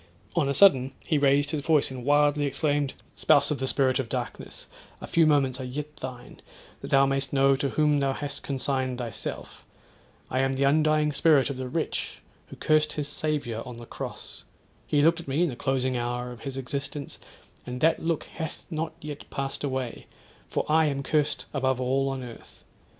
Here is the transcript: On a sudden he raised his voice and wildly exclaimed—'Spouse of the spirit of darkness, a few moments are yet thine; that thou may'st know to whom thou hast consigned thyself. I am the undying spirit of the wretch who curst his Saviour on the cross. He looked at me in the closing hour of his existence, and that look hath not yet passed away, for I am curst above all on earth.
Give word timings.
On 0.35 0.49
a 0.49 0.53
sudden 0.55 0.93
he 1.01 1.19
raised 1.19 1.51
his 1.51 1.61
voice 1.61 1.91
and 1.91 2.03
wildly 2.03 2.47
exclaimed—'Spouse 2.47 3.51
of 3.51 3.59
the 3.59 3.67
spirit 3.67 3.99
of 3.99 4.09
darkness, 4.09 4.65
a 4.99 5.05
few 5.05 5.27
moments 5.27 5.61
are 5.61 5.63
yet 5.63 5.95
thine; 5.97 6.41
that 6.81 6.89
thou 6.89 7.05
may'st 7.05 7.33
know 7.33 7.55
to 7.57 7.69
whom 7.69 7.99
thou 7.99 8.11
hast 8.13 8.41
consigned 8.41 8.97
thyself. 8.97 9.63
I 10.31 10.39
am 10.39 10.53
the 10.53 10.63
undying 10.63 11.11
spirit 11.11 11.51
of 11.51 11.57
the 11.57 11.69
wretch 11.69 12.19
who 12.47 12.55
curst 12.55 12.93
his 12.93 13.07
Saviour 13.07 13.61
on 13.63 13.77
the 13.77 13.85
cross. 13.85 14.43
He 14.87 15.03
looked 15.03 15.19
at 15.19 15.27
me 15.27 15.43
in 15.43 15.49
the 15.49 15.55
closing 15.55 15.95
hour 15.95 16.31
of 16.31 16.39
his 16.41 16.57
existence, 16.57 17.19
and 17.67 17.79
that 17.81 18.01
look 18.03 18.23
hath 18.23 18.65
not 18.71 18.93
yet 19.01 19.29
passed 19.29 19.63
away, 19.63 20.07
for 20.47 20.65
I 20.67 20.87
am 20.87 21.03
curst 21.03 21.45
above 21.53 21.79
all 21.79 22.09
on 22.09 22.23
earth. 22.23 22.63